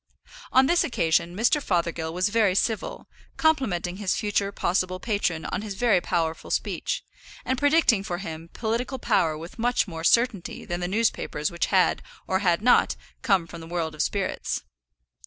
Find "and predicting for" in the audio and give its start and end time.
7.45-8.17